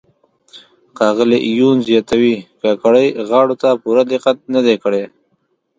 ښاغلي 0.97 1.39
یون 1.59 1.77
زیاتو 1.87 2.15
کاکړۍ 2.61 3.07
غاړو 3.29 3.55
ته 3.61 3.69
پوره 3.81 4.03
دقت 4.13 4.37
نه 4.53 4.61
دی 4.65 4.75
کړی. 4.83 5.03